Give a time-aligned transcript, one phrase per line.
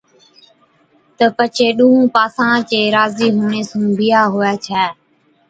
[1.17, 4.83] تہ پڇي ڏُونھُون پاسان چي راضِي ھُوڻي سُون بِيھا ھُوي ڇَي